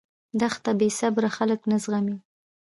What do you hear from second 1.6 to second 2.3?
نه زغمي.